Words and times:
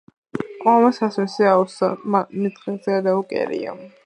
ყვავმა 0.63 0.87
სასმისი 0.99 1.47
აუვსო, 1.51 1.91
მიდღეგრძელეო 2.17 3.25
კერია. 3.37 3.83